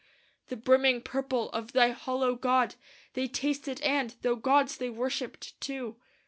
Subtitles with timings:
[0.47, 2.75] The brimming purple of thy hollow gold
[3.13, 5.97] They tasted and, 'though gods, they worship'd too!